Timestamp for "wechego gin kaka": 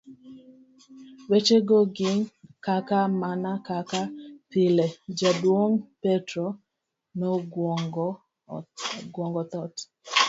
1.29-2.99